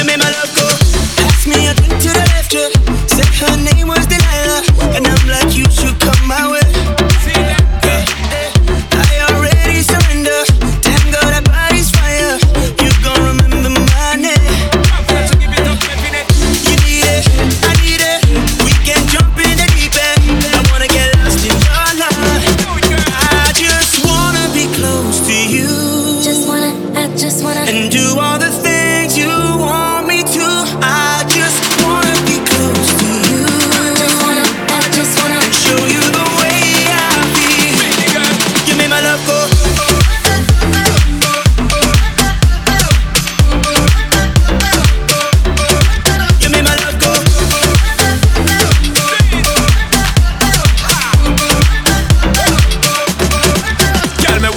You 0.00 0.29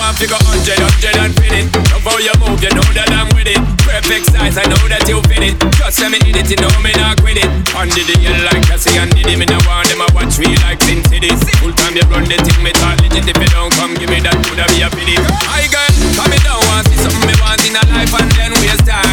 want 0.00 0.16
to 0.16 0.26
go 0.26 0.40
hundred, 0.48 0.80
hundred 0.80 1.16
and 1.20 1.32
fit 1.36 1.52
it. 1.52 1.66
Love 1.92 2.08
how 2.08 2.16
you 2.16 2.32
move, 2.40 2.58
you 2.64 2.72
know 2.72 2.88
that 2.96 3.12
I'm 3.12 3.28
with 3.36 3.46
it. 3.46 3.60
Perfect 3.84 4.32
size, 4.32 4.56
I 4.56 4.64
know 4.64 4.80
that 4.88 5.04
you 5.04 5.20
fit 5.28 5.44
it. 5.44 5.54
Just 5.76 6.00
let 6.00 6.08
me 6.08 6.18
hit 6.24 6.40
it, 6.40 6.48
you 6.48 6.56
know 6.56 6.72
me 6.80 6.96
not 6.96 7.20
quit 7.20 7.36
it. 7.36 7.48
Under 7.76 8.00
the 8.00 8.16
hill 8.16 8.40
like 8.48 8.64
Cassie 8.64 8.96
and 8.96 9.12
Diddy, 9.12 9.36
me 9.36 9.44
no 9.44 9.60
want 9.68 9.92
them. 9.92 10.00
I 10.00 10.08
watch 10.16 10.40
me 10.40 10.56
like 10.64 10.80
Sin 10.80 11.04
City. 11.04 11.28
Full 11.60 11.76
time 11.76 11.94
you 11.94 12.04
run 12.08 12.24
the 12.24 12.40
thing, 12.40 12.58
me 12.64 12.72
talk 12.72 12.96
legit. 13.04 13.28
If 13.28 13.36
you 13.36 13.50
don't 13.52 13.70
come, 13.76 13.92
give 14.00 14.08
me 14.08 14.24
that, 14.24 14.40
coulda 14.48 14.64
be 14.72 14.80
a 14.80 14.88
pity. 14.88 15.20
I 15.46 15.68
girl, 15.68 15.92
come 16.16 16.32
me 16.32 16.40
down, 16.40 16.64
want 16.72 16.88
see 16.88 16.96
something 16.96 17.28
me 17.28 17.36
want 17.44 17.60
in 17.68 17.76
a 17.76 17.82
life 17.92 18.14
and 18.16 18.28
then 18.40 18.56
waste 18.64 18.88
time. 18.88 19.04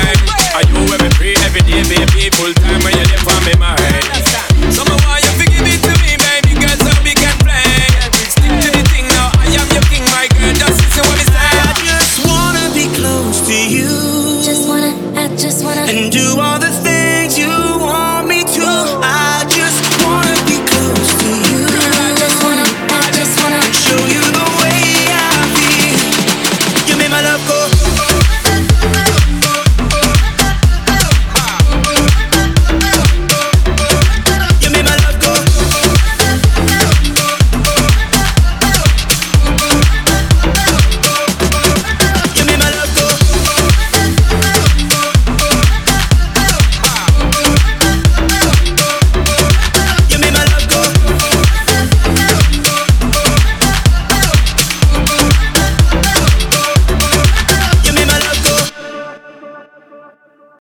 Are 0.55 0.63
you 0.63 0.79
every 0.95 1.11
free 1.19 1.35
every 1.43 1.61
day, 1.67 1.83
baby? 1.83 2.31
Full 2.39 2.55
time 2.63 2.79
when 2.87 2.95
you 2.95 3.05
live 3.11 3.27
on 3.27 3.41
me 3.43 3.53
mind. 3.59 3.86
Just 15.37 15.63
wanna 15.63 15.81
and 15.81 16.11
do 16.11 16.39
all 16.39 16.57
the 16.57 16.71
things 16.83 17.37
you 17.37 17.66